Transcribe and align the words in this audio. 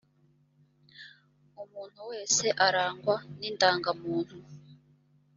umuntu 1.61 2.01
wese 2.11 2.45
arangwa 2.67 3.15
ni 3.37 3.49
ndangamuntu 3.55 4.35